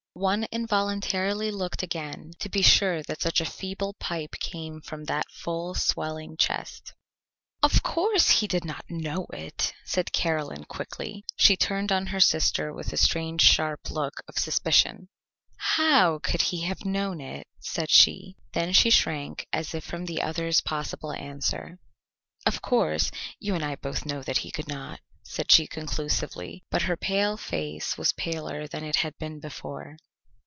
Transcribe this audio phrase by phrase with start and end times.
[0.13, 5.31] One involuntarily looked again to be sure that such a feeble pipe came from that
[5.31, 6.93] full swelling chest.
[7.63, 11.25] "Of course he did not know it," said Caroline quickly.
[11.37, 15.07] She turned on her sister with a strange sharp look of suspicion.
[15.55, 18.35] "How could he have known it?" said she.
[18.51, 21.79] Then she shrank as if from the other's possible answer.
[22.45, 26.97] "Of course you and I both know he could not," said she conclusively, but her
[26.97, 29.95] pale face was paler than it had been before.